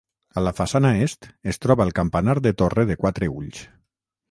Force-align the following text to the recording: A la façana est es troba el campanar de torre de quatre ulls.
A 0.39 0.43
la 0.45 0.53
façana 0.59 0.91
est 1.07 1.27
es 1.53 1.61
troba 1.67 1.87
el 1.89 1.93
campanar 2.01 2.37
de 2.47 2.55
torre 2.65 2.89
de 2.93 2.99
quatre 3.05 3.33
ulls. 3.37 3.65